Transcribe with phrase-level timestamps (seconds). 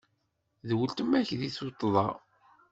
[0.67, 2.07] D weltma-k di tuṭṭda.